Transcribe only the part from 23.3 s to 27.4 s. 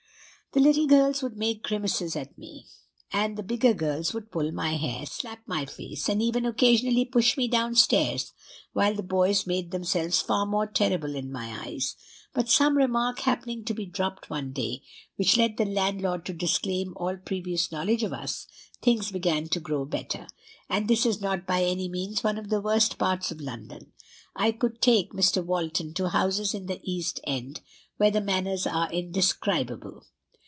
of London. I could take Mr. Walton to houses in the East